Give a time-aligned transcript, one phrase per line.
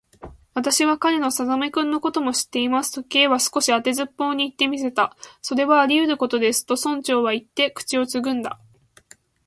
[0.55, 5.15] 「私は彼の細君のことも知っています」と、Ｋ は少し当てずっぽうにいってみた。
[5.43, 8.59] 「それはありうることです」と、村長はいって、口をつぐんだ。